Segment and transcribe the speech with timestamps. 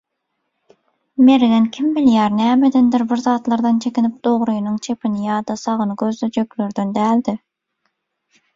[1.27, 7.41] Mergen kim bilýär nämedendir bir zatlardan çekinip, dogrynyň çepini ýa-da sagyny gözlejeklerden däldi.